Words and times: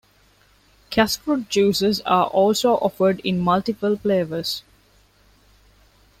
Kasfruit 0.89 1.47
juices 1.47 2.01
are 2.07 2.25
also 2.25 2.71
offered 2.77 3.19
in 3.19 3.37
multiple 3.39 3.95
flavors. 3.97 4.63